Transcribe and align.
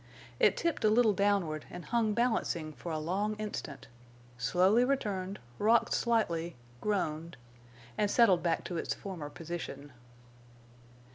It 0.39 0.57
tipped 0.57 0.83
a 0.83 0.89
little 0.89 1.13
downward 1.13 1.67
and 1.69 1.85
hung 1.85 2.15
balancing 2.15 2.73
for 2.73 2.91
a 2.91 2.97
long 2.97 3.35
instant, 3.35 3.87
slowly 4.35 4.83
returned, 4.83 5.37
rocked 5.59 5.93
slightly, 5.93 6.55
groaned, 6.81 7.37
and 7.99 8.09
settled 8.09 8.41
back 8.41 8.63
to 8.63 8.77
its 8.77 8.95
former 8.95 9.29
position. 9.29 9.93